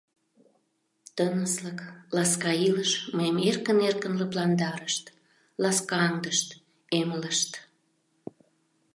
Тыныслык, 1.15 1.79
ласка 2.15 2.51
илыш 2.67 2.91
мыйым 3.15 3.37
эркын-эркын 3.49 4.13
лыпландарышт, 4.19 5.05
ласкаҥдышт, 5.61 6.47
эмлышт. 6.99 7.51